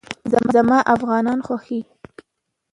[0.53, 1.79] زما افغانان خوښېږي